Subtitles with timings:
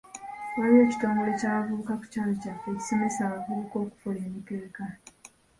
[0.57, 4.85] Waliwo ekitongole ky'abavubuka ku kyalo kyaffe ekisomesa abavubuka okukola emikeeka.